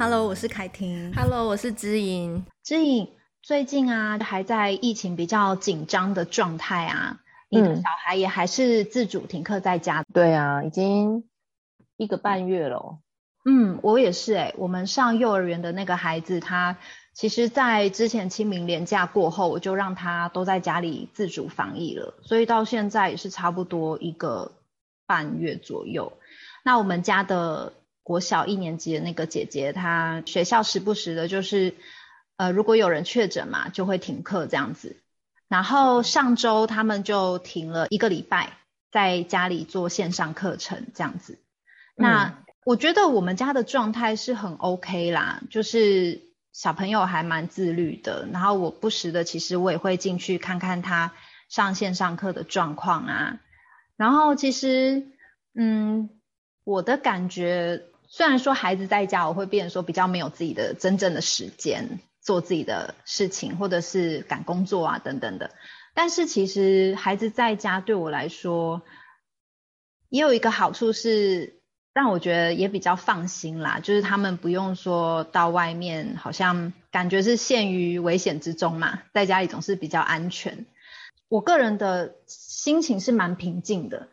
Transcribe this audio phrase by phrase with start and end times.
[0.00, 1.12] Hello，我是凯婷。
[1.14, 2.46] Hello，我是知颖。
[2.64, 3.06] 知颖，
[3.42, 7.20] 最近啊，还在疫情比较紧张的状态啊，
[7.50, 10.02] 你的小孩也还是自主停课在家。
[10.10, 11.24] 对啊，已经
[11.98, 13.00] 一个半月了。
[13.44, 14.54] 嗯，我也是哎、欸。
[14.56, 16.78] 我们上幼儿园的那个孩子，他
[17.12, 24.52] 其实，在之前清明连假过后，我就让他都在家里自主防疫了，所以到现在也是差不多一个
[25.06, 26.14] 半月左右。
[26.64, 31.74] 那我们家的国小一年级的那个姐姐，她学校时不时的，就是
[32.36, 34.96] 呃，如果有人确诊嘛，就会停课这样子。
[35.48, 38.52] 然后上周他们就停了一个礼拜，
[38.90, 41.38] 在家里做线上课程这样子。
[41.94, 42.34] 那、嗯
[42.66, 46.20] 我觉得我们家的状态是很 OK 啦，就是
[46.52, 48.28] 小朋友还蛮自律的。
[48.30, 51.12] 然后我不时的，其实我也会进去看看他
[51.48, 53.40] 上线上课的状况啊。
[53.96, 55.06] 然后其实，
[55.54, 56.10] 嗯，
[56.62, 65.52] 我的感觉，虽然说孩子在家，我会变说比较没有自己的真正的时间做自己的事情，或者是赶工作啊等等的。
[65.94, 68.82] 但是其实孩子在家对我来说，
[70.10, 71.56] 也有一个好处是。
[71.92, 80.66] 让我觉得也比较放心啦，就是他们不用说到外面，好像感觉是陷于危险之中嘛，在家里总是比较安全。
[81.28, 84.06] 我个人的心情是蛮平静的，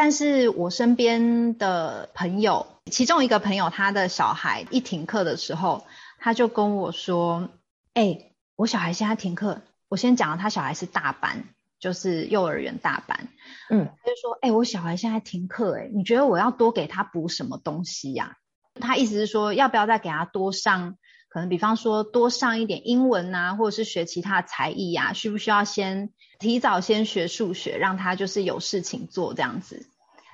[0.00, 5.84] 但是我身边的朋友，其中一个朋友，他的小孩一停课的时候，
[6.20, 7.48] 他就跟我说
[7.94, 11.42] ：“欸，我小孩现在停课。”我先讲了，他小孩是大班。
[11.80, 13.28] 就是幼儿园大班，
[13.70, 18.36] 嗯，他就说，哎、欸，我小孩现在停课，哎，你觉得我要多给他补什么东西呀？
[18.80, 20.96] 他意思是说，要不要再给他多上，
[21.28, 25.12] 可能比方说多上一点英文啊，或者是学其他才艺呀？
[25.12, 29.86] 需不需要先提早先学数学，让他就是有事情做这样子？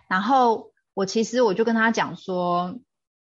[0.08, 2.78] 然后我其实我就跟他讲说，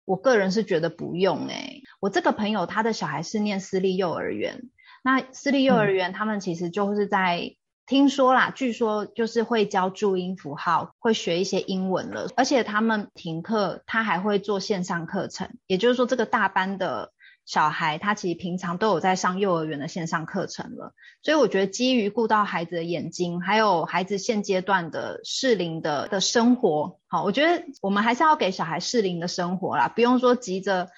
[0.04, 4.70] 我个人是觉得不用，哎，我这个朋友他的小孩是念私立幼儿园，
[5.02, 7.56] 那私立幼儿园他们其实就是在。
[7.88, 15.50] 听说啦，据说就是会教注音符号，会学一些英文了，而且他们停课，他还会做线上课程。
[15.68, 17.12] 也就是说，这个大班的
[17.46, 20.92] 小孩，他其实平常都有在上幼儿园的线上课程了。
[21.22, 30.90] 所以我觉得，基于顾到孩子的眼睛，还有孩子现阶段的适龄的的生活，好，我觉得我们还是要给小孩适龄的生活啦，不用说急着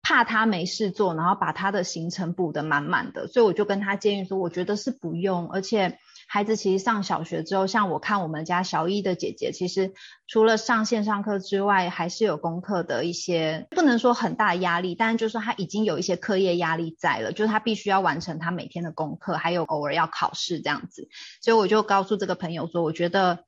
[0.00, 3.26] 怕他没事做，然后把他的行程补得满满的。
[3.26, 5.98] 所以我就跟他建议说，我觉得是不用，而且。
[6.32, 9.92] 孩子其实上小学之后，像我看我们家小一的姐姐，其实
[10.28, 21.08] 除了上线上课之外，还是有功课的一些，不能说很大压力，但是就是她已经有一些课业压力在了，就是他必须要完成他每天的功课，还有偶尔要考试这样子。
[21.42, 23.40] 所以我就告诉这个朋友说，我觉得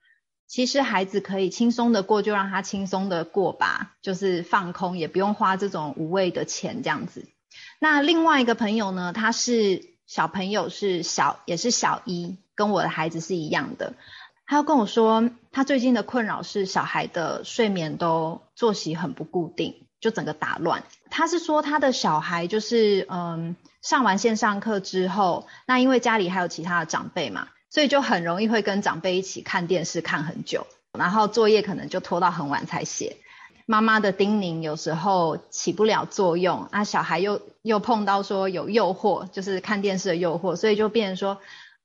[0.48, 7.28] 其实孩子可以轻松的过，就让他轻松的过吧，就是放空，也不用花这种无谓的钱这样子。
[7.78, 12.38] 那另外一个朋友呢，他是小朋友，是小也是小一。
[12.54, 13.94] 跟我的孩子是一样的，
[14.46, 20.84] 他要跟我说，他最近的困扰是小孩的睡眠都作息很不固定，就整个打乱。
[21.10, 30.66] 他是说他的小孩就是嗯，上完线上课之后，那因为家里还有其他的长辈嘛，所以就很容易会跟长辈一起看电视看很久，
[30.98, 33.16] 然后作业可能就拖到很晚才写。
[33.64, 41.40] 妈妈的叮咛有时候起不了作用，啊，小孩又又碰到说有诱惑，就是看电视的诱惑，所以就变成说。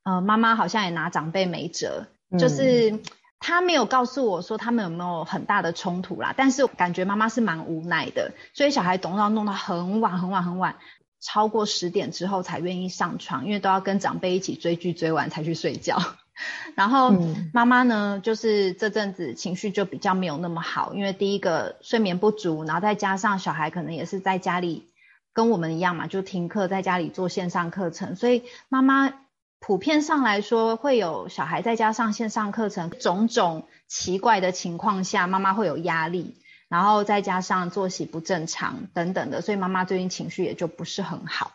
[0.08, 2.06] 呃，妈妈好像也拿长辈没辙，
[2.40, 3.02] 就是
[3.42, 10.78] 他没有告诉我说他们有没有很大的冲突啦，但是感觉妈妈是蛮无奈的，所以小孩总要弄到很晚很晚很晚，
[11.20, 16.02] 超过十点之后才愿意上床，因为都要跟长辈一起追剧追完才去睡觉。
[16.76, 17.14] 然后
[17.52, 24.88] 妈妈呢，就是这阵子情绪就比较没有那么好，因为第一个睡眠不足，然后再加上小孩可能也是在家里
[25.34, 29.14] 跟我们一样嘛，就停课在家里做线上课程，所以妈妈。
[29.60, 36.36] 普遍上来说，会有小孩在家上线上课程，种种奇怪的情况下，妈妈会有压力，
[36.70, 41.54] 然后再加上作息不正常等等的，所以妈妈最近情绪也就不是很好。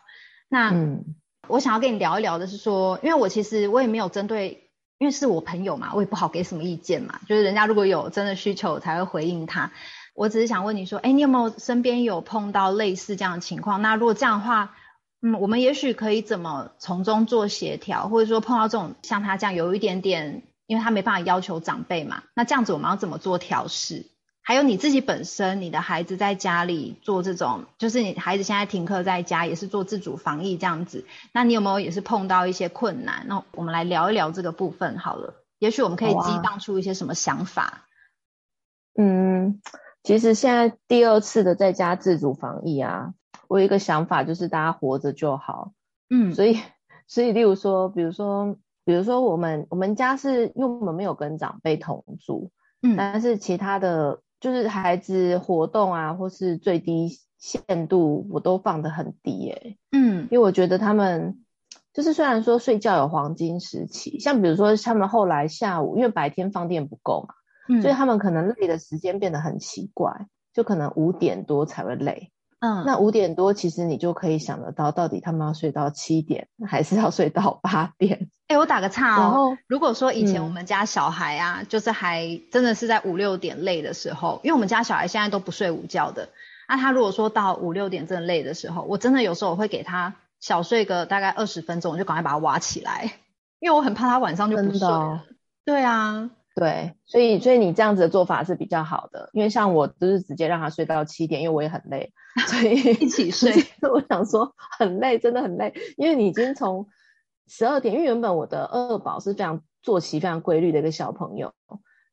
[0.49, 1.15] 那，嗯，
[1.47, 4.69] 我想要跟你聊一聊的是说，因为我其实我也没有针对，
[4.99, 9.71] 因为是我朋友嘛，我也不好给什么意见嘛，就是人家如果有真的需求，我才会回应他。
[10.13, 13.81] 我只是想问你说，诶，你有没有身边有碰到类似这样的情况？
[13.81, 14.75] 那如果这样的话，
[15.25, 24.05] 嗯，我们也许可以怎么从中做协调，或者说碰到这种像他这样有一点点，因为他没办法要求长辈嘛，那这样子我们要怎么做调试？
[24.41, 33.23] 还有你自己本身，你的孩子在家里做这种，就是你孩子现在停课在家，也是做自主防疫这样子，那你有没有也是碰到一些困难？
[33.29, 37.85] 那我们来聊一聊这个部分好了，也许我们可以激荡出一些什么想法。
[38.99, 39.61] 嗯，
[40.03, 43.13] 其实现在第二次的在家自主防疫啊，
[43.47, 45.73] 我有一个想法，就是大家活着就好。
[46.09, 46.57] 嗯，所以
[47.07, 52.51] 所以例如说，比如说比如说我们我们家是因为我们没有跟长辈同住，
[52.81, 59.77] 嗯，但是其他的就是孩子活动啊，或是最低限度我都放得很低诶、欸。
[59.91, 61.39] 嗯，因为我觉得他们。
[61.93, 67.35] 就是虽然说睡觉有黄金时期，像比如说他们后来下午，因为白天放电不够嘛，
[67.69, 72.31] 嗯，所以他们可能累的时间变得很奇怪，就可能五点多才会累。
[72.63, 78.29] 嗯，那五点多其实你就可以想得到，到底他们要睡到七点，还是要睡到八点？
[78.47, 79.19] 哎、欸，我打个岔 哦。
[79.19, 86.29] 然后如果说以前我们家小孩啊，嗯、就是还真的是在五六点累的时候，因为我们家小孩现在都不睡午觉的，
[86.69, 90.15] 那他如果说到五六点真的累的时候，我真的有时候我会给他。
[90.39, 93.13] 小睡个大概二十分钟，我就赶快把他挖起来，
[93.61, 94.93] 因为我很怕他晚上就不睡了。
[94.93, 95.19] 哦、
[95.63, 102.13] 对啊，对，所以所以你这样子的做法是比较好的，因为像我就是直接让他睡到七点，因为我也很累，
[102.47, 103.51] 所以一起睡。
[103.81, 106.87] 我想说很累，真的很累，因为你已经从
[107.47, 111.53] 十二点，因为原本我的二宝是非常作息非常规律的一个小朋友，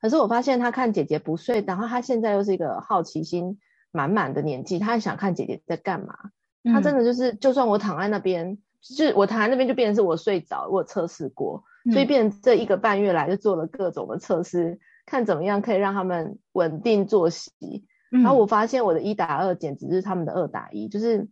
[0.00, 3.58] 可是我发现他看姐姐不睡，然后他现在又是一个好奇心
[3.92, 6.14] 满满的年纪，他还想看姐姐在干嘛。
[6.64, 17.52] 他真的就是，就算我躺在那边，就是我躺在那边就变成是我睡着，我有测试过，所以变成这一个半月来就做了各种的测试，看怎么样可以让他们稳定作息。
[18.10, 21.28] 然后我发现我的一打二简直是他们的二打一，就是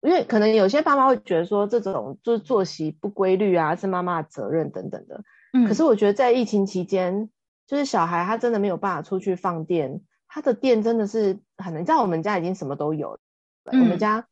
[0.00, 5.22] 因为可能有些爸妈会觉得说，这种就是作息不规律啊，是妈妈的责任等等的。
[5.68, 7.28] 可是我觉得在疫情期间，
[7.66, 11.82] 就是小孩他真的没有办法出去放电，他的电真的是很难。
[11.82, 13.20] 你知道我们家已经什么都有了，
[13.66, 14.26] 我们家。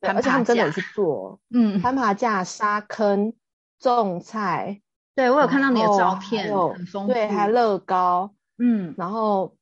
[0.00, 3.32] 而且他们真的有去做，嗯，攀爬架、沙坑、
[3.78, 4.80] 种菜，
[5.14, 9.56] 对，我有看到你的照片，很丰富，对，还乐高，嗯，然后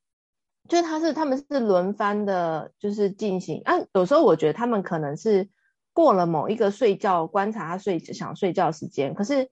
[0.67, 3.73] 就是他是他们是轮番的，就是进行啊。
[3.93, 5.49] 有时候我觉得他们可能是
[5.93, 9.49] 过了某一个睡觉观察他睡想睡觉时间，可是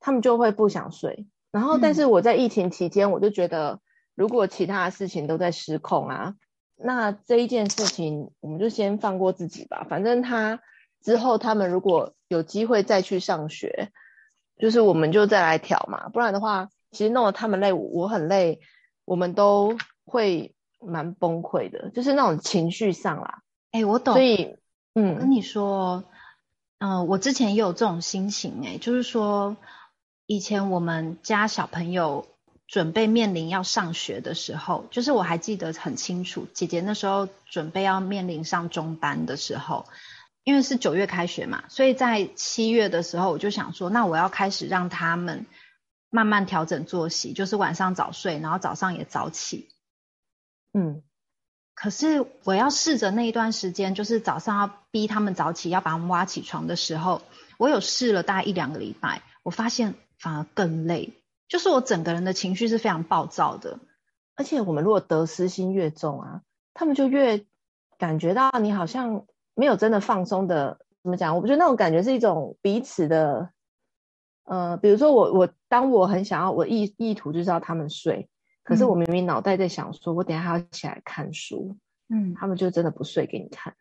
[0.00, 1.26] 他们就会不想睡。
[1.50, 3.80] 然后，但是我在疫情期间，我就觉得
[4.14, 6.34] 如果其他的事情都在失控啊。
[6.76, 9.86] 那这一件事情，我们就先放过自己吧。
[9.88, 10.60] 反正他
[11.02, 13.90] 之后他们如果有机会再去上学，
[14.58, 16.08] 就是我们就再来调嘛。
[16.08, 18.60] 不然的话，其实弄得他们累，我很累，
[19.04, 23.42] 我们都会蛮崩溃的，就是那种情绪上啦。
[23.72, 24.14] 哎、欸，我懂。
[24.14, 24.56] 所以，
[24.94, 26.04] 嗯，我跟你说，
[26.78, 29.56] 嗯、呃，我之前也有这种心情、欸，哎，就是说，
[30.26, 32.26] 以前我们家小朋友。
[32.70, 39.86] 准备面临要上学的时候，就是我还记得很清楚，姐姐那时候准备要面临上中班的时候，
[40.48, 45.44] 因为是九月开学嘛，所以在七月的时候，我就想说，那我要开始让他们
[46.08, 49.68] 慢慢调整作息，就是晚上早睡，然后早上也早起。
[50.72, 51.02] 嗯，
[51.74, 57.20] 可是我要试着那一段时间，就是早上要逼他们早起，要把他们挖起床的时候，
[57.58, 61.12] 我有试了大概一两个礼拜，我发现反而更累。
[61.46, 63.80] 就是我整个人的情绪是非常暴躁的，
[64.34, 66.40] 而且我们如果得失心越重啊，
[66.72, 67.44] 他们就越
[67.98, 69.26] 感觉到你好像
[69.58, 70.78] 没有真的放松的。
[71.02, 71.36] 怎么讲？
[71.36, 73.50] 我觉得那种感觉是一种彼此的，
[74.44, 78.28] 呃，比如说我我当我很想要我意意图就是要他们睡，
[78.64, 81.76] 可是我明明脑袋在想说，我等一下还要起来看书，
[82.08, 83.74] 嗯，他们就真的不睡给你看。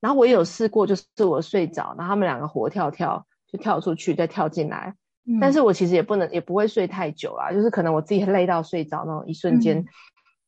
[0.00, 4.94] 然后我也有试过，就是我睡着，然后他们两个活跳跳就跳出去，再跳进来。
[5.40, 9.86] 但是我其实也不能，也不会睡太久啦，就是可能我自己累到睡着那种一瞬间，嗯、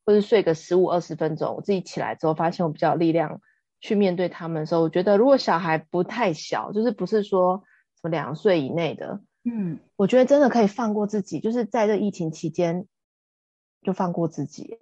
[0.07, 3.41] 或是睡个十五二十分钟，我自己起来之后发现我比较有力量
[3.85, 7.65] 去面对他们的时候，我觉得如果小孩不太小，就是不是说
[7.97, 12.87] 什么两岁以内的，嗯，我觉得真的可以放过自己，就是在这疫情期间
[13.83, 14.79] 就放过自己，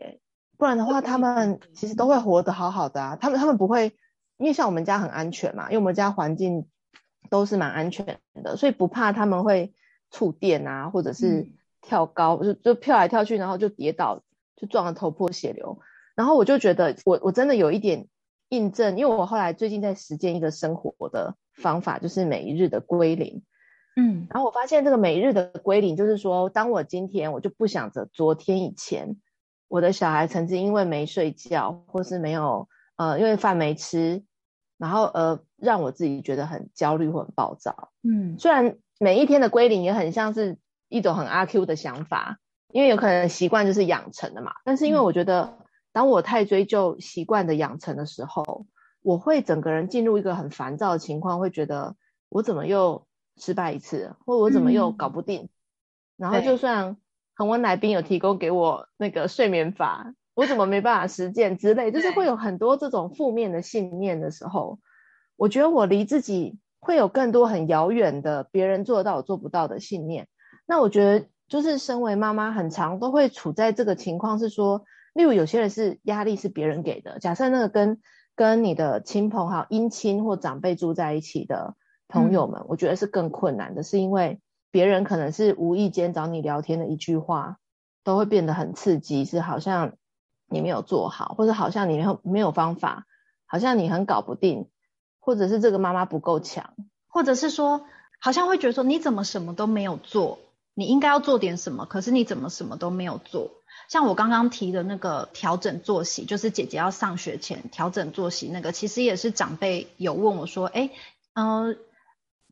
[0.56, 3.97] 不然的话他们其实都会活得好好的啊，他们他们不会，
[4.38, 6.68] 因为像我们家很安全嘛，因为我们家环境
[7.28, 9.75] 都是蛮安全的，所以不怕他们会。
[10.14, 14.23] 触电啊，或者是跳高，嗯、就就跳来跳去，然后就跌倒，
[14.56, 15.80] 就撞得头破血流。
[16.14, 18.09] 然后我就觉得我，我我真的有一点
[18.52, 23.42] 印证，因为我后来最近在实践一个生活的方法，就是每一日的归零。
[23.97, 29.16] 嗯，然后我发现这个每一日的归零，就是说，当我今天我就不想着昨天以前
[29.68, 34.23] 我的小孩曾经因为没睡觉，或是没有呃因为饭没吃，
[34.78, 37.90] 然后呃让我自己觉得很焦虑或很暴躁。
[38.02, 38.76] 嗯，虽然。
[39.00, 44.52] 每一天的归零也很像是一种很阿 Q 的想法，因为有可能习惯就是养成的嘛。
[44.64, 45.59] 但是因为我觉得，
[45.92, 48.66] 当我太追究习惯的养成的时候，
[49.02, 51.96] 我会整个人进入一个很烦躁的情况，会觉得
[52.28, 53.06] 我怎么又
[53.37, 55.49] 失败一次，或我怎么又搞不定。
[56.16, 56.96] 然后就算
[57.34, 64.78] 恒温来宾有提供给我那个睡眠法，我怎么没办法实践之类，就是会有很多这种负面的信念的时候，
[65.37, 70.28] 我觉得我离自己会有更多很遥远的别人做得到我做不到的信念。
[70.64, 78.00] 那我觉得就是身为妈妈，很常都会处在这个情况，是说，例如有些人是压力是别人给的，假设那个跟
[78.35, 81.76] 跟你的亲朋好友、姻亲或长辈住在一起的
[82.09, 84.40] 朋友们，嗯、我觉得是更困难的，是因为
[84.71, 87.59] 别人可能是无意间找你聊天的一句话，
[88.04, 89.95] 都会变得很刺激，是好像。
[90.49, 93.07] 你没有做好，或者好像你没有没有方法，
[93.47, 94.69] 好像你很搞不定，
[95.19, 96.75] 或者是这个妈妈不够强，
[97.09, 97.87] 或者是说
[98.21, 100.38] 好像会觉得说你怎么什么都没有做，
[100.75, 103.50] 你应该要做点什么，可是你怎么什么都没有做？
[103.88, 110.88] 像我刚刚提的那个调整作息，就是姐姐要上学前调整作息那个，其实也是长辈有问我说，哎，
[111.35, 111.76] 嗯、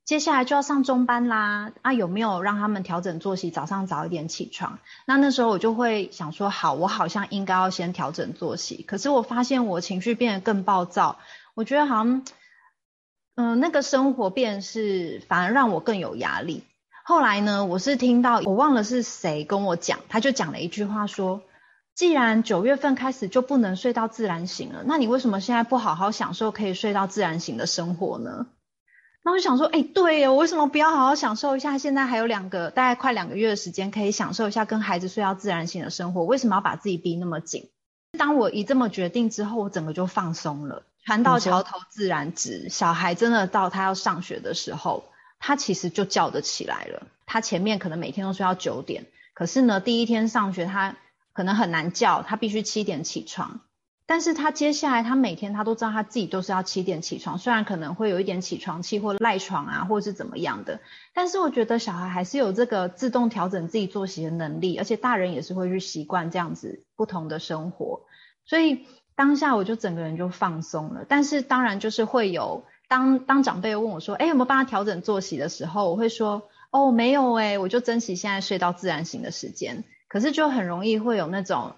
[0.05, 4.81] 接下来就要上中班啦，啊，有没有让他们调整作息，早上早一点起床？
[5.07, 8.83] 那那时候我就会想说，好，我好像应该要先调整作息。
[8.87, 11.19] 可是我发现我情绪变得更暴躁，
[11.55, 12.25] 我觉得好像，
[13.37, 16.65] 嗯、那个生活变是反而让我更有压力。
[17.11, 21.43] 后来呢，我是听到我忘了是谁跟我讲，他就讲了一句话说，
[21.97, 28.47] 既然九月份开始就不能睡到自然醒了，那你为什么现在不好好享受可以睡到自然醒的生活呢？
[29.25, 31.79] 那我就想说，哎，对耶，我为什么不要好好享受一下？
[31.79, 36.23] 现在还有两个，大概快两个月的时间，可以享受一下跟孩子睡到自然醒的生活。
[36.23, 37.71] 为什么要把自己逼那么紧？
[38.17, 40.85] 当我一这么决定之后，我整个就放松了。
[41.05, 45.03] 船到桥头自然直，小孩真的到他要上学的时候，
[45.41, 47.09] 他其实就叫得起来了。
[47.27, 50.97] 他前面可能每天都睡到九点，可是呢，第一天上学他
[51.33, 53.61] 可能很难叫，他必须七点起床。
[54.07, 60.81] 但是他接下来，他每天他都知道他自己都是要七点起床，虽然可能会有一点起床气或赖床啊，或者是怎么样的，
[61.15, 68.01] 但是我觉得小孩还是有这个自动调整自己作息的能力，而且大人也是会去习惯这样子不同的生活，
[68.45, 71.05] 所以当下我就整个人就放松了。
[71.09, 79.85] 但是当然就是会有当当长辈问我说，哎，有没有帮他调整作息的时候，我会说，哦，没有哎，我就珍惜现在睡到自然醒的时间。
[80.09, 81.75] 可是就很容易会有那种。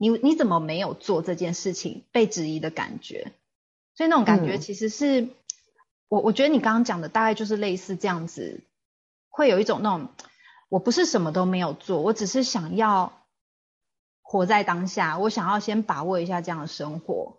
[0.00, 2.04] 你你怎么没有做这件事情？
[2.12, 3.32] 被质疑的感觉，
[3.96, 5.30] 所以那种感觉其实是、嗯、
[6.08, 8.60] 我我觉得你刚刚讲的大概就是类似这样子，
[9.28, 10.08] 会有一种那种
[10.68, 13.12] 我不是什么都没有做，我只是想要
[14.22, 17.37] 活在当下，我想要先把握一下这样的生活，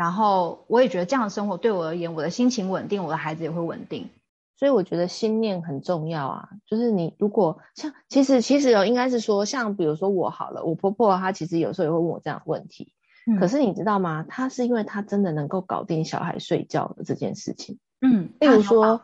[0.00, 4.08] 然后我也觉得这样的生活对我而言，我的心情稳定，我的孩子也会稳定。
[4.56, 12.94] 所以我觉得心念很重要啊，就是你如果像，其实其实有应该是说，像比如说我好了，我婆婆她其实有时候也会问我这样的问题，
[13.26, 14.24] 嗯，可是你知道吗？
[14.26, 19.02] 她是因为她真的能够搞定小孩睡觉的这件事情，嗯，例如说，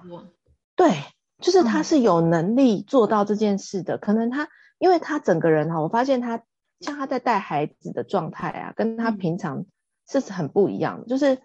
[0.77, 0.93] 对，
[1.41, 4.49] 就是她是有能力做到这件事的，嗯，可能她
[4.79, 6.43] 因为她整个人哈，我发现她
[6.81, 9.67] 像她在带孩子的状态啊，跟她平常
[10.07, 11.39] 是很不一样的，就是。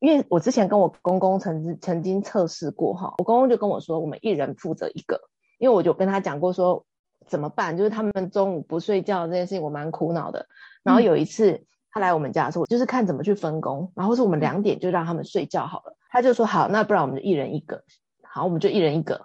[0.00, 5.18] 因为我之前跟我公公曾曾经测试过哈，我公公就跟我说，我们一人负责一个，
[5.56, 6.84] 因为我就跟他讲过说
[7.26, 10.46] 怎么办，就是他们中午不睡觉这件事情，我蛮苦恼的。
[10.82, 17.82] 然后有一次他来我们家的时候，我就是看怎么去分工，然后是我们两点就让他们睡觉好了，他就说好，那不然我们就一人一个，
[18.24, 19.24] 好，我们就一人一个。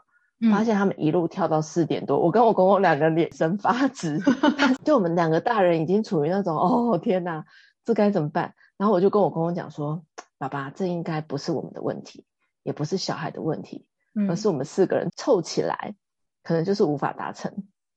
[0.49, 4.17] 发现他们一路跳到四点多，我跟我公公两个脸色发直，
[4.85, 7.43] 就我们两个大人已经处于那种哦天哪，
[7.85, 8.53] 这该怎么办？
[8.77, 10.03] 然后我就跟我公公讲说。
[10.37, 12.23] 爸爸，这应该不是我们的问题，
[12.63, 15.95] 也不是小孩的问题，嗯、而是我们四个人凑起来，
[16.43, 17.51] 可能就是无法达成。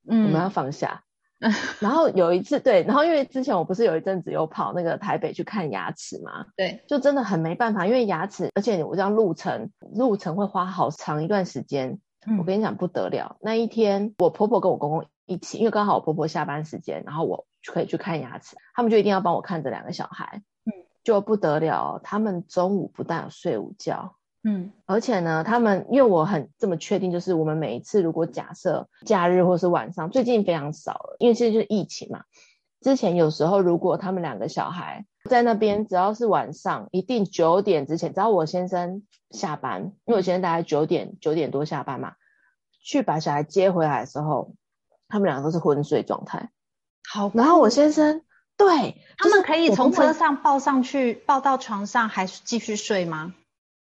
[0.08, 1.04] 嗯，我们要放下。
[1.38, 12.00] 嗯、然后有一次，对，然后因为之前我不是有一阵子有跑那个台北去看牙齿嘛，对，就真的很没办法，因为牙齿，而且我这样路程，路程会花好长一段时间。
[12.26, 20.42] 嗯、我跟你讲不得了，那一天我婆婆跟我公公一起，因为刚好我婆婆下班时间，然后我可以去看牙齿，他们就一定要帮我看这两个小孩。
[20.64, 20.72] 嗯
[21.04, 32.22] 就不得了，他们中午不但有睡午觉，嗯，而且呢，他们因为我很这么确定，就是我们每一次如果假设假日或是晚上，最近非常少了，因为现在就是疫情嘛。
[32.80, 42.14] 之前有时候如果他们两个小孩在那边，只要是晚上，一定九点之前，只要我先生下班，因为我先生大概九点九点多下班嘛，
[42.84, 44.54] 去把小孩接回来的时候，
[45.12, 46.50] 他们两个都是昏睡状态。
[47.08, 48.22] 好，然后我先生。
[48.54, 53.34] 对，他们可以从车上抱上去，抱到床上，还是继续睡吗？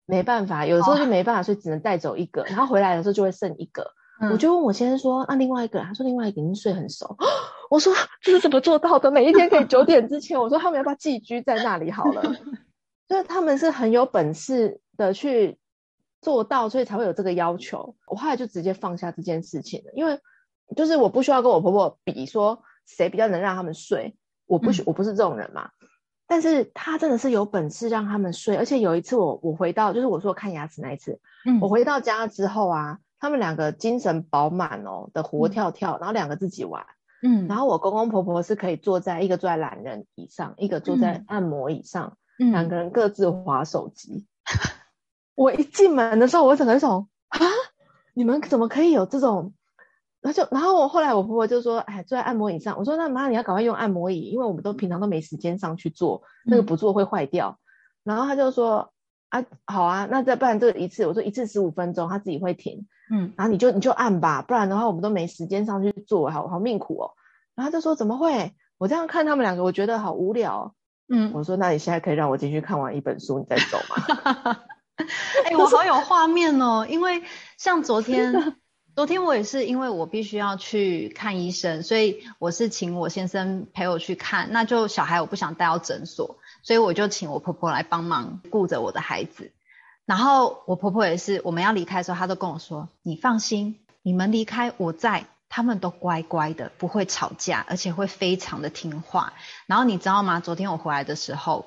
[0.06, 3.94] 没办法，有时候就没办法睡，只能带走一个，然后回来的时候就会剩一个。
[4.20, 7.16] 嗯、我就问我先生说：“那、啊、另外一个？”他说：“另外一个已经睡很熟。
[7.70, 9.12] ”我说：“这是怎么做到的？
[9.12, 12.22] 每一天可以九点之前？”我说：“他们要不要寄居在那里好了？
[13.08, 15.60] ”就是他们是很有本事的去
[16.22, 17.96] 做到，所以才会有这个要求。
[18.08, 20.20] 我后来就直接放下这件事情了，因为
[20.76, 24.16] 就是我不需要跟我婆婆比说谁比较能让他们睡。
[24.46, 25.70] 我不许、嗯、我不是这种人嘛。
[26.28, 36.86] 但是他真的是有本事让他们睡，而且有一次我我回到就是我说我看牙齿那一次，嗯，我回到家之后啊，他们两个精神饱满哦的活跳跳，嗯、然后两个自己玩，
[37.22, 44.26] 嗯，然后我公公婆婆是可以坐在一个坐在懒人椅上，一个坐在按摩椅上，嗯，两个人各自划手机。
[44.46, 44.60] 嗯、
[45.36, 47.40] 我一进门的时候，我整个人说啊，
[48.14, 49.54] 你们怎么可以有这种？
[50.24, 52.78] 然后就，然后我后来我婆婆就说，哎，坐在按摩椅上。
[52.80, 57.60] 我说，那妈，你要赶快用按摩椅，因为我们都平常都没时间上去做，那个不做会坏掉。
[58.06, 58.94] 嗯、然后她就说，
[59.28, 62.88] 啊，好啊，那再不然这个一次，我说一次十五分钟，她自己会停。
[63.12, 67.12] 嗯，然后你就你就按吧，不然的话我们都没时间上去做，好好命苦哦。
[67.54, 68.54] 然后他就说，怎么会？
[68.78, 70.74] 我这样看他们两个，我觉得好无聊。
[71.10, 74.56] 嗯，我说，那你现在可以让我进去看完一本书，你再走吗？
[75.44, 77.22] 哎、欸，我好有画面哦，因为
[77.58, 78.56] 像昨天。
[78.96, 84.50] 昨天我也是，因为我必须要去看医生，所以我是请我先生陪我去看。
[84.52, 89.52] 那就小孩我不想带到诊所，所以我就请我婆婆来帮忙顾着我的孩子。
[90.06, 99.34] 然后我婆婆也是，我们要离开的时候，她都跟我说：“你放心，你们离开我在，他们都乖乖的，不会吵架，而且会非常的听话。”
[99.66, 100.40] 然后你知道吗？
[100.40, 101.66] 昨天我回来的时候，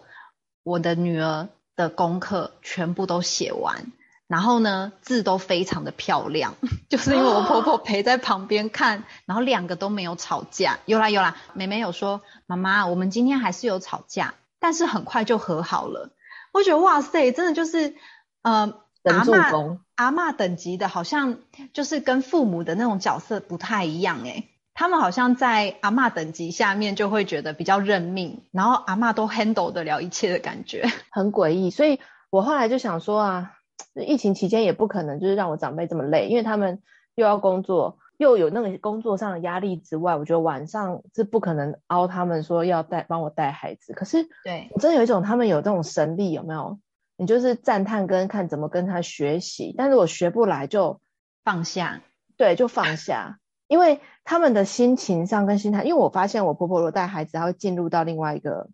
[0.62, 3.90] 我的女儿的功课全部都写完。
[4.28, 6.54] 然后呢，字都非常的漂亮，
[6.90, 10.80] 就是因为我婆婆陪在旁边看，然后两个都没有吵架。
[10.84, 16.10] 有啦有啦，妹妹有说，妈妈，我们今天还是有吵架，但是很快就和好了。
[16.52, 17.94] 我觉得哇塞，真的就是，
[18.42, 21.38] 呃，阿嬷阿嬷等级的，好像
[21.72, 24.48] 就是跟父母的那种角色不太一样诶。
[24.74, 31.70] 他们好像在阿嬷等级下面就会觉得比较认命，然后阿嬷都 handle 得了一切的感觉， 很诡异。
[31.70, 33.52] 所以我后来就想说啊。
[33.94, 36.82] 疫情期间也不可能就是让我长辈这么累，因为他们
[37.14, 43.92] 又要工作，又有那个工作上的压力之外，我觉得晚上是不可能熬他们说要带帮我带孩子。
[43.92, 46.78] 可是，对，真的有一种他们有这种神力，有没有？
[47.18, 51.00] 你就是赞叹跟看怎么跟他学习，但是我学不来就
[51.42, 52.02] 放下，
[52.36, 58.68] 对，就放下，因为他们的心情上跟心态，因为我发现我婆婆如果带孩子，她会进入到另外一个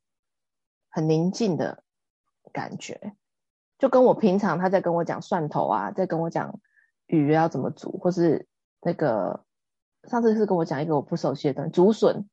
[0.91, 1.85] 很宁静的
[2.53, 3.13] 感觉。
[3.83, 6.61] 就跟我平常他在跟我讲蒜头啊，在跟我讲
[7.09, 8.47] 鱼要怎么煮，或是
[8.81, 9.41] 那个
[10.09, 12.29] 上次是跟我讲一个我不熟悉的东西，竹笋，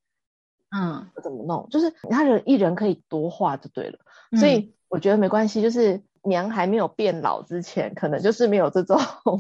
[0.70, 1.68] 嗯，怎么弄？
[1.72, 3.98] 就是他人一人可以多话就对了，
[4.32, 5.64] 嗯、所以我觉得没关系。
[5.64, 9.00] 就是娘还没有变老之前，可能就是没有这种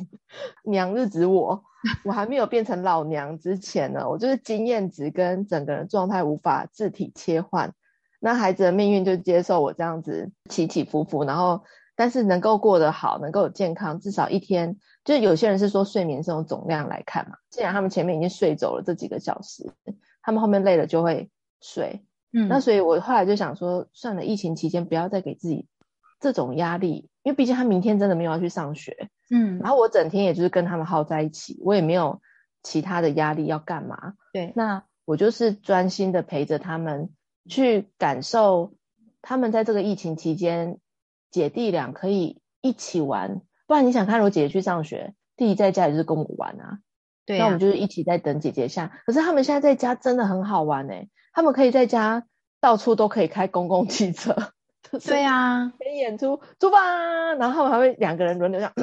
[0.66, 1.64] 娘日子我，
[2.04, 7.72] 我还没有变成老娘之前呢，我就是经验值跟整个人状态无法自体切换，
[8.20, 11.62] 那孩子的命运就接受我这样子起起伏伏，然后。
[12.00, 17.36] 但是能够过得好，能够有健康，至少一天，就是有些人是说睡眠是用总量来看嘛。
[17.50, 19.70] 既然他们前面已经睡走了这几个小时，
[20.22, 22.06] 他们后面累了就会睡。
[22.32, 25.68] 嗯，那所以我后来就想说，算了，疫情期间不要再给自己
[26.22, 29.10] 这种压力，因为毕竟他明天真的没有要去上学。
[29.30, 32.22] 嗯，然后我整天也就是跟他们耗在一起，我也没有
[32.64, 34.14] 其他的压力要干嘛。
[34.32, 37.10] 对，那我就是专心的陪着他们
[37.50, 38.72] 去感受
[39.22, 40.80] 他们在这个疫情期间。
[41.32, 46.80] 姐弟俩可以一起玩，不然你想看，如果姐姐去上学，弟弟在家里就是跟我玩啊。
[47.26, 48.92] 对啊，那我们就是一起在等姐姐下。
[49.06, 52.26] 可是他们现在在家真的很好玩哎，他们可以在家
[52.60, 54.36] 到处都可以开公共汽车。
[55.06, 58.74] 对啊，可以演出出发，然后他们还会两个人轮流这样。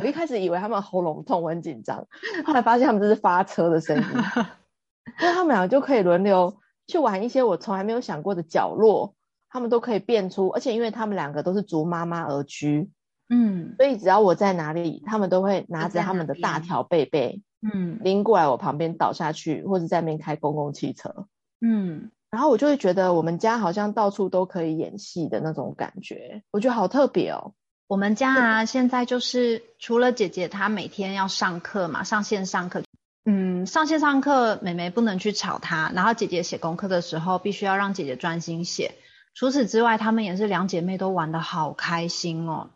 [0.00, 2.06] 我一开始以为他们喉咙痛，我很紧张，
[2.46, 4.04] 后来发现他们这是发车的声音。
[5.20, 9.14] 那他们俩就可以轮流去玩一些我从来没有想过的角落。
[9.52, 12.90] 他们都可以变出，而且因为他们两个都是逐妈妈而居，
[13.28, 21.26] 嗯，所以只要我在哪里，他们都会拿着他们的大条贝贝，嗯，拎过来我旁边倒下去，或者在那边开公共汽车，
[21.60, 27.52] 嗯，然后我就会觉得我们家好像到处都可以演戏的那种感觉，我觉得好特别哦。
[27.88, 32.82] 我们家啊，现在就是除了姐姐她每天要上课嘛，上线上课，
[33.26, 38.94] 嗯，上线上课，妹妹不能去吵她，然后姐姐写功课的时候，必须要让姐姐专心写。
[39.34, 42.70] 除此之外，她们也是两姐妹都玩得好开心哦。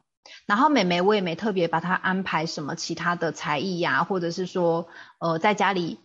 [0.46, 4.88] 然后妹妹我也没特别把她安排什么其他的才艺呀、或者是说，
[5.18, 6.00] 呃，在家里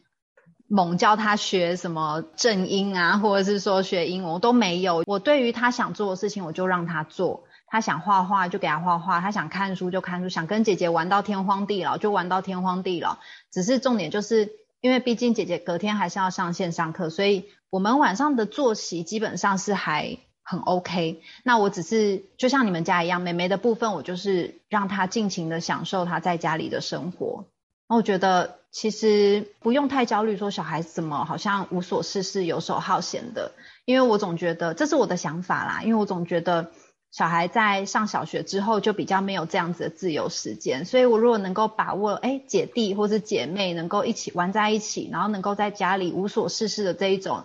[0.68, 5.04] 猛教她学什么正音啊，或者是说学英文，我都没有。
[5.08, 7.46] 我对于她想做的事情，我就让她做。
[7.66, 13.18] 她想画画就给她画画，她想看书就看书，想跟姐姐玩到天荒地老就玩到天荒地老。
[13.52, 20.18] 只是重点就是因为毕竟姐姐隔天还是要上线上课，所以我们晚上的作息基本上是还。
[20.44, 27.46] 很 OK，那我只是就像你们家一样，妹妹的部分我就是让她尽情的享受她在家里的生活。
[27.88, 33.52] 那我觉得其实不用太焦虑，说小孩子怎么好像无所事事、游手好闲的，
[33.86, 36.72] 因为我总觉得这是我的想法啦，因为我总觉得。
[37.14, 47.44] 小孩在上小学之后就比较没有这样子的自由时间，所以我如果能够把握，哎，姐弟或是姐妹能够一起玩在一起，然后能够在家里无所事事的这一种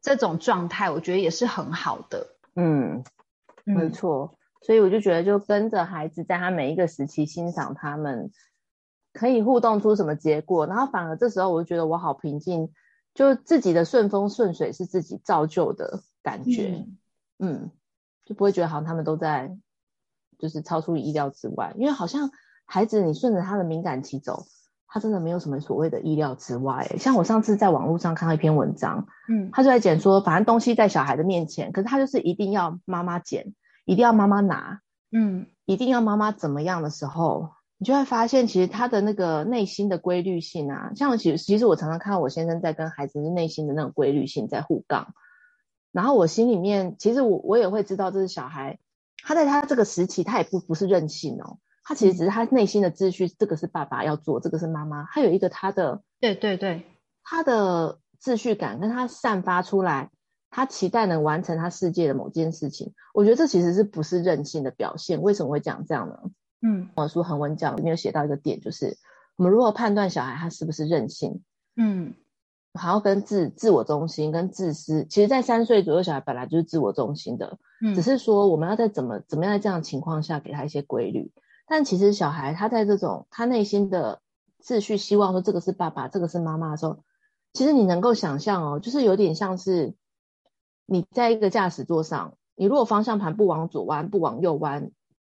[0.00, 2.36] 这种状态，我觉得也是很好的。
[2.56, 3.04] 嗯，
[3.64, 4.36] 没错。
[4.62, 8.30] 所以我就觉得，就跟着孩子，在他每一个时期欣赏他们
[9.12, 12.72] 可以互动出什么结果，然后反而这时候我就觉得我好平静，
[13.14, 16.68] 就自己的顺风顺水是自己造就的感觉。
[16.68, 16.96] 嗯。
[17.42, 17.70] 嗯
[18.26, 19.56] 就不会觉得好像他们都在，
[20.38, 22.30] 就是超出意料之外，因为好像
[22.64, 24.44] 孩子你顺着他的敏感期走，
[24.92, 26.96] 他真的没有什么所谓的意料之外。
[26.98, 34.80] 像我上次在网络上看到一篇文章，嗯，他就在讲说，反正东西在小孩的面前，可是他就是一定要妈妈捡，一定要妈妈拿，
[35.12, 45.14] 嗯，一定要妈妈怎么样的时候，你就会发现其实他的那个内心的规律性啊，像其实其实我常常看到我先生在跟孩子内心的那种规律性在互杠。
[45.92, 48.78] 然后我心里面，其实我我也会知道，这是小孩，
[49.24, 51.58] 他在他这个时期，他也不不是任性哦，
[51.90, 56.86] 他其实只是他内心的秩序，这个是爸爸要做，这个是妈妈，他有一个他的，对对对，
[57.24, 60.12] 他的秩序感跟他散发出来，
[60.50, 65.20] 他期待能完成他世界的某件事情，我觉得这其实是不是任性的表现？
[65.20, 66.16] 为什么会讲这样呢？
[66.62, 68.96] 嗯，我书恒文讲里面有写到一个点，就是
[69.34, 71.42] 我们如何判断小孩他是不是任性？
[71.74, 72.14] 嗯。
[72.74, 81.32] 还要跟自自我中心跟自私，其实，在三岁左右，小孩本来就是自我中心的，嗯，只是说我们要在怎么怎么样在这样的情况下给他一些规律。
[81.70, 84.20] 但其实小孩他在这种他内心的
[84.60, 87.04] 秩序，希望说这个是爸爸，这个是妈妈的时候，
[87.52, 89.94] 其实你能够想象哦，就是有点像是
[90.84, 94.90] 你在一个驾驶座上，你如果方向盘不往左弯，不往右弯，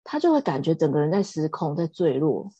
[0.04, 2.52] 他就会感觉整个人在失控，在坠落。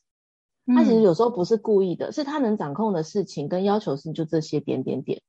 [0.67, 5.23] 他其实有时候不是故意的，嗯，是他能掌控的事情跟要求是就这些点点点，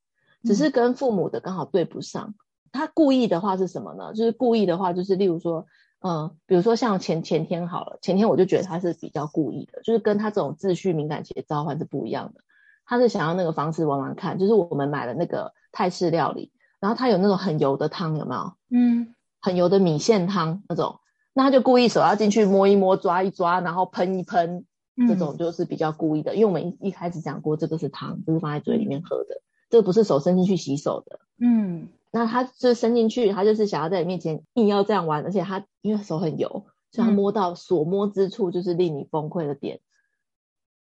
[0.43, 2.33] 只是跟父母的刚好对不上。
[2.71, 4.15] 他故意的话是什么呢？
[4.15, 5.67] 就是故意的话，就是例如说，
[6.01, 12.41] 嗯，比如说像前前天好了，前天我就觉得他是比较故意的，就是跟他这种秩序敏感期的召唤是不一样的。
[12.85, 18.53] 他是想要那个方式玩玩看，就是我们买了那个泰式料理，然后他有那种很油的汤，有没有？
[18.69, 20.99] 嗯，很油的米线汤那种，
[21.33, 24.65] 那他就故意手要进去摸一摸、抓一抓，然后喷一喷。
[25.07, 31.19] 这种就是比较故意的，因为我们一一开始讲过，这个是汤，就是放在嘴里面喝的，这个不是手伸进去洗手的。
[31.39, 39.79] 嗯，那他就伸进去，他就是想要在你面前硬要这样玩，而且他因为手很油，所以他摸到所摸之处就是令你崩溃的点，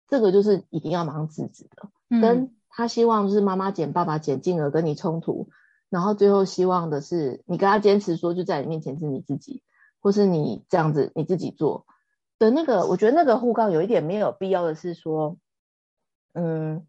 [0.08, 1.90] 这个就是一定要马上制止的。
[2.20, 5.48] 跟他希望就是妈妈捡爸爸捡，进而跟你冲突，
[5.88, 9.62] 然后最后希望的是你跟他坚持说就在你面前是你自己，
[9.98, 11.86] 或是你这样子你自己做。
[12.38, 15.38] 的那个，我觉得那个互杠有一点没有必要的是说，
[16.34, 16.86] 嗯，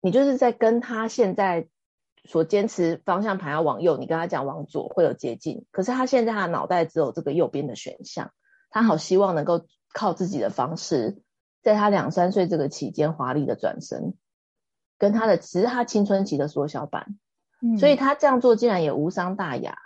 [0.00, 1.68] 你就是在跟他现在
[2.24, 8.32] 所坚持方向盘要往右，你跟他讲往左会有捷径，可是他现在他的脑袋只有这个右边的选项，
[8.70, 11.22] 他好希望能够靠自己的方式，
[11.62, 14.14] 在他两三岁这个期间华丽的转身，
[14.98, 17.16] 跟他的其实他青春期的缩小版，
[17.62, 19.78] 嗯，所以他这样做竟然也无伤大雅，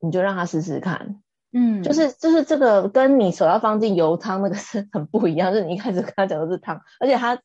[0.00, 1.22] 你就让他试试看。
[1.54, 7.38] 嗯，就是就是这个跟你手要放进油汤那个是很不一样，就是你一开始跟他讲的是汤，而且他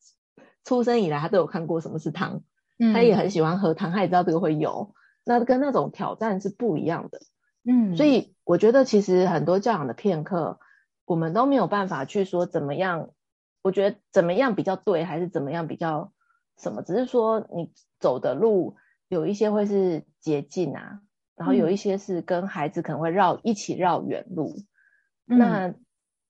[0.64, 2.42] 出生以来他都有看过什么是汤，
[2.78, 7.20] 嗯，他也很喜欢喝汤，他也知道这个会油，那跟那种挑战是不一样的，
[7.64, 10.58] 嗯，所以我觉得其实很多教养的片刻，
[11.04, 13.10] 我们都没有办法去说怎么样，
[13.62, 16.12] 我觉得怎么样比较对，还是怎么样比较
[16.58, 18.76] 什么，只是说你走的路
[19.08, 21.00] 有一些会是捷径啊。
[21.36, 24.56] 然后有一些是跟孩子可能会绕一起绕远路，
[25.28, 25.74] 嗯、那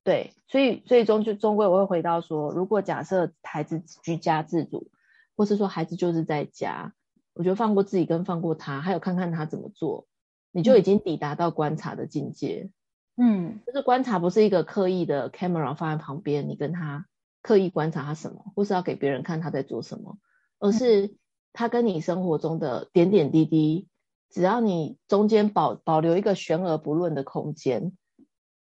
[0.05, 4.91] 对，所以最终就终归我会回到说，如果假设孩子居家自主，
[5.39, 6.93] 或是说孩子就是在家，
[7.33, 10.09] 我觉得放过自己跟放过他，还有看看他怎么做，
[10.51, 12.71] 你就已经抵达到观察的境界。
[13.17, 17.07] 嗯，就是观察不是一个刻意的 camera 放在旁边，你跟他
[17.41, 20.19] 刻意观察他什么，或是要给别人看他在做什么，
[20.59, 21.15] 而是
[21.53, 23.87] 他跟你生活中的点点滴滴。
[24.31, 27.97] 只要你中间保保留一个悬而不论的空间，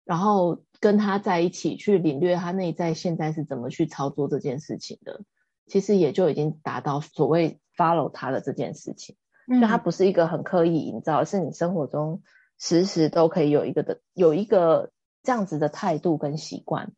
[0.04, 5.22] 然后跟他在一起去领略他内在现在是怎么去操作这件事情的，
[5.68, 9.16] 其实也就已经达到所谓 follow 他的这件事情。
[9.48, 12.24] 就他不是一个很刻意营造，而是你生活中
[12.58, 16.94] 时时都可以有一个的有一个这样子的态度跟习惯。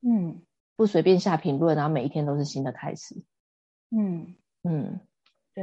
[0.00, 0.42] 嗯，
[0.76, 3.16] 不随便下评论，然后每一天都是新的开始。
[3.90, 5.00] 嗯嗯。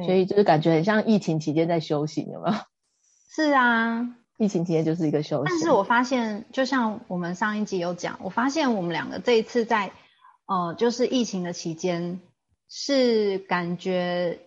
[0.03, 2.55] 所以就是感觉很像疫情期间在修行，有没有？
[3.31, 5.49] 是啊， 疫情期间就是一个休息。
[5.49, 9.93] 但是我发现，就像我们上一集有讲，我发现我们两个这一次在
[10.47, 12.19] 呃，就是疫情的期间
[12.69, 14.39] 是感觉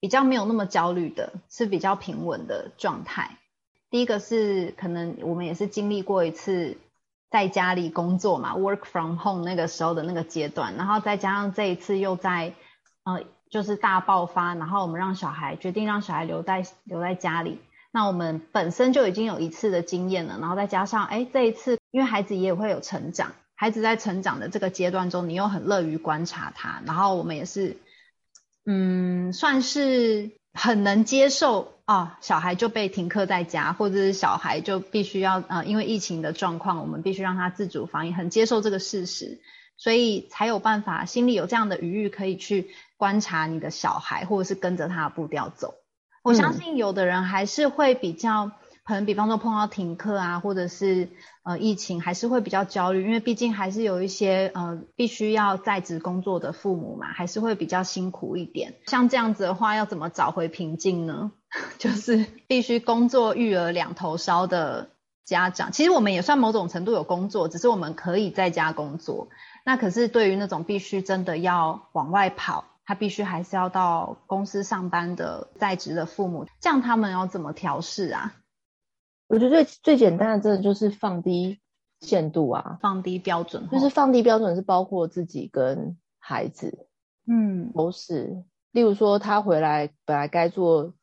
[0.00, 3.38] 比较没有那么焦虑的，是比较平稳的状态。
[3.90, 6.76] 第一个是可能我们也是经历过一次
[7.30, 12.54] 在家里工作嘛，work from home 那个时候的那个阶段，然后再加上这一次又在
[13.04, 17.60] 呃就是大爆发，然后我们让小孩决定让小孩留在留在家里。
[17.92, 27.78] 那我们本身就已经有一次的经验了，然后再加上，哎，这一次因为孩子也会有成长，孩子在成长的这个阶段中，你又很乐于观察他，然后我们也是，
[28.66, 39.40] 嗯，算是很能接受啊，小孩就被停课在家，或者是小孩就必须要，呃，因为疫情的状况，我们必须让他自主防疫，很接受这个事实，
[39.78, 45.74] 所以才有办法心里有这样的余裕，可以去观察你的小孩，或者是跟着他的步调走。
[46.22, 48.50] 我相信有的人还是会比较，
[48.86, 51.08] 可能比方说碰到停课啊，或者是
[51.42, 58.74] 呃疫情，还是会比较焦虑，因为毕竟还是有一些呃必须要在职工作的父母嘛，还是会比较辛苦一点。
[58.86, 61.32] 像这样子的话，要怎么找回平静呢？
[61.78, 64.90] 就是必须工作育儿两头烧的
[65.24, 69.28] 家长，其实我们也算某种程度有工作，只是我们可以在家工作。
[69.64, 72.64] 那可是对于那种必须真的要往外跑。
[72.88, 78.32] 他必须还是要到公司上班的在职的父母，这样他们要怎么调试啊？
[79.28, 81.60] 我觉得最最简单的，真的就是放低
[82.00, 86.86] 限度啊，放低标准，就是放低标准是包括自己跟孩子，
[87.26, 88.44] 嗯，都是。
[88.72, 90.94] 例如说，他回来本来该做，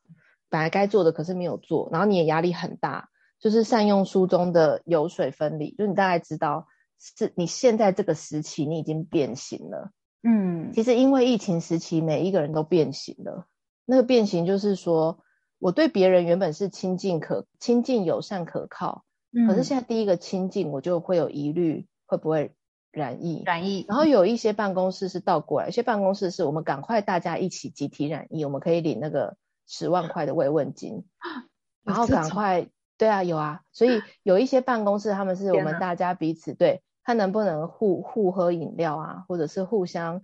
[0.49, 3.09] 本来该做的可是没有做，然后你也压力很大，
[3.39, 6.67] 就是善用书中的油水分离，就是你大概知道
[6.99, 9.91] 是你现在这个时期你已经变形了。
[10.21, 13.47] 嗯，其实因为疫情时期，每一个人都变形了。
[13.85, 15.19] 那个变形就是说，
[15.63, 22.53] 我对别人原本是亲近可亲近友善可靠，嗯，可是现在第一个亲近，我就会有疑虑，会不会
[22.91, 23.43] 染疫？
[23.45, 23.85] 染疫。
[23.87, 31.05] 然后有一些办公室是倒过来，有些办公室是我们赶快大家一起集体染疫，我们可以领那个十万块的慰问金，
[31.85, 33.61] 然后赶快，对啊，有啊。
[33.71, 36.83] 所以有一些办公室，他们是我们大家彼此对。
[37.05, 40.21] 看能不能互互喝饮料啊，或者是互相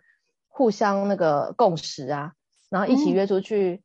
[0.47, 2.31] 互相那个共识啊，
[2.69, 3.83] 然后一起约出去，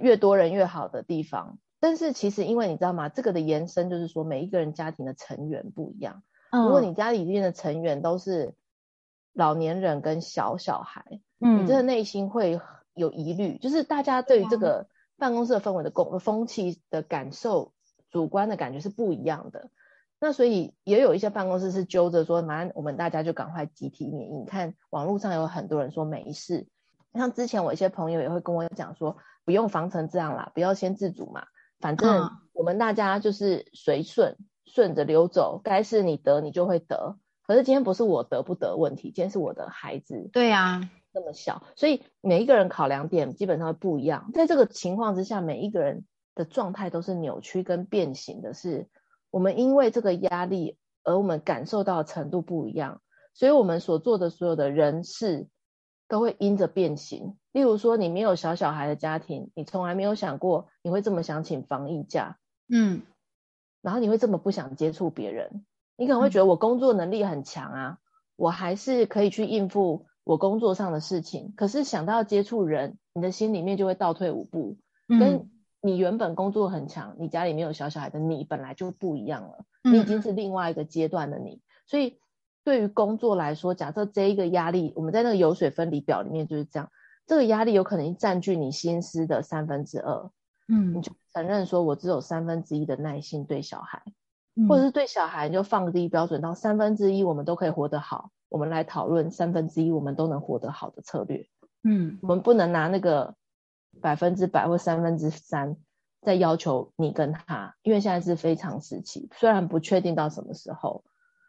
[0.00, 1.52] 越多人越好的地方。
[1.54, 1.58] 嗯。
[1.78, 3.08] 但是其实因为你知道吗？
[3.08, 6.22] 这个的延伸就是说，每一个人家庭的成员不一样。
[6.50, 6.64] 嗯。
[6.64, 8.54] 如果你家里面的成员都是
[9.32, 12.58] 老年人跟小小孩，嗯，你真的内心会
[12.94, 17.72] 有疑虑，就是大家对于这个办公室的氛围的共风气的感受，
[18.10, 19.70] 主观的感觉是不一样的。
[20.18, 24.32] 那所以也有一些办公室是揪着说，马上我们大家就赶快集体免疫。
[24.32, 26.66] 你看网络上有很多人说没事，
[27.16, 31.46] 像之前我一些朋友也会跟我讲说，不用防成这样啦，不要先自主嘛，
[31.80, 37.16] 反正我们大家就是随顺，顺着流走，该是你得你就会得。
[37.46, 40.80] 可是今天不是我得不得问题，今天是我的孩子，对呀，
[41.12, 44.30] 那么小，所以每一个人考量点基本上不一样。
[44.34, 48.88] 在这个情况之下，每一个人的状态都是扭曲跟变形的，是。
[49.30, 53.02] 我们因为这个压力，而我们感受到的程度不一样，
[53.34, 55.46] 所以我们所做的所有的人事
[56.08, 57.36] 都会因着变形。
[57.52, 62.38] 例如说，你没有小小孩的家庭，你从来没有想过你会这么想请防疫假，
[62.68, 63.02] 嗯，
[63.82, 65.64] 然后你会这么不想接触别人，
[65.96, 67.98] 你可能会觉得我工作能力很强啊，
[68.36, 71.54] 我还是可以去应付我工作上的事情。
[71.56, 74.76] 可是想到接触人，你的心里面就会倒退五步，
[75.08, 75.50] 跟。
[75.82, 81.50] 你原本工作很强，你家里没有小小孩的你本来就不一样了，你已经是另外一个阶段的你。
[81.50, 82.18] 嗯、所以
[82.66, 86.90] 对于工作来说，假设这一个压力，我们在那个油水分离表里面就是这样，
[87.24, 90.30] 这个压力有可能占据你心思的三分之二，
[90.66, 94.02] 嗯，你就承认说我只有三分之一的耐心对小孩，
[94.56, 101.46] 嗯、或者是对小孩你就放低标准到三分之一，我们都可以活得好，我们来讨论三分之一我们都能活得好的策略，
[101.84, 103.34] 嗯，我们不能拿那个。
[104.02, 105.74] 百分之百或三分之三
[106.20, 111.02] 在要求你跟他，因为现在是非常时期，虽然不确定到什么时候。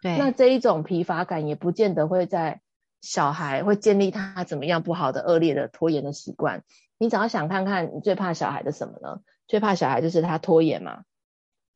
[0.08, 2.62] 对，那这一种疲乏感也不见得会在
[3.02, 6.64] 小孩会建立他怎么样不好的恶劣的拖延的习惯。
[6.98, 9.22] 你只要想看看，你最怕小孩的什么呢？
[9.48, 11.04] 最怕小孩就是他拖延嘛，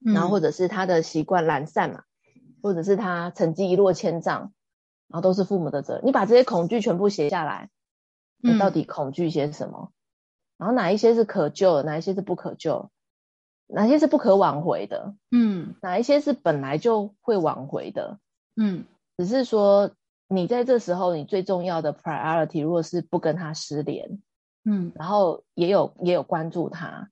[0.05, 2.03] 嗯、然后或者是他的习惯懒散嘛，
[2.63, 4.53] 或者是他成绩一落千丈，
[5.07, 6.05] 然后都是父母的责任。
[6.05, 7.69] 你把这些恐惧全部写下来，
[8.39, 9.89] 你到底恐惧些什么？
[9.91, 9.93] 嗯
[10.61, 12.91] 然后哪一些是可救的，哪一些是不可救，
[13.73, 15.15] 哪些是不可挽回的？
[15.31, 18.19] 嗯，哪一些是本来就会挽回的？
[18.55, 18.85] 嗯，
[19.17, 19.91] 只是说
[20.27, 24.21] 你在这时候，你最重要的 priority 如果是不跟他失联，
[24.65, 27.09] 嗯，然后也有也有关注他，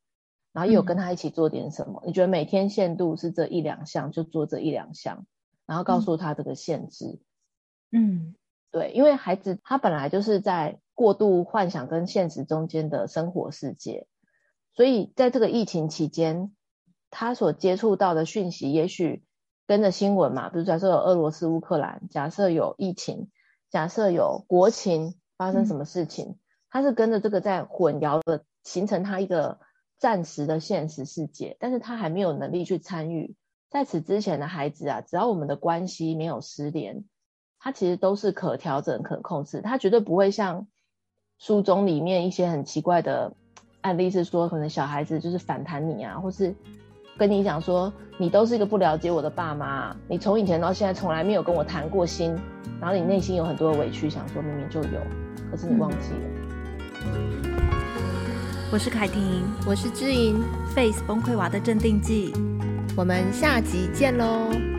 [0.54, 2.02] 然后也有跟他一起做点什么。
[2.04, 5.26] 嗯，你觉得每天限度是这一两项，就做这一两项，
[5.65, 7.19] 然后告诉他这个限制。
[7.91, 8.36] 嗯，
[8.69, 14.06] 对，因为孩子他本来就是在过度幻想跟现实中间的生活世界，
[14.80, 16.56] 所以在这个疫情期间，
[17.10, 19.26] 他所接触到的讯息，也许
[19.68, 23.30] 跟着新闻嘛，比如假设有俄罗斯、乌克兰，假设有疫情，
[23.70, 26.39] 假设有国情发生什么事情，嗯、
[26.70, 29.60] 他是跟着这个在混淆的，形成他一个
[29.98, 33.36] 暂时的现实世界，但是他还没有能力去参与。
[33.70, 37.04] 在此之前的孩子啊，只要我们的关系没有失联，
[37.60, 40.70] 他其实都是可调整、可控制，他绝对不会像
[41.38, 43.36] 书中里面一些很奇怪的
[43.82, 46.54] 案例，是说可能小孩子就是反弹你啊，或是
[47.18, 52.36] 跟你讲说你都是一个不了解我的爸妈，你从以前到现在从来没有跟我谈过心，
[52.80, 55.00] 然后你内心有很多的委屈，想说明明就有，
[55.50, 56.20] 可是你忘记了。
[58.72, 60.44] 我是凯婷，我是知莹
[60.76, 62.34] ，Face 崩溃娃的镇定剂。
[62.96, 64.79] 我们下集见喽。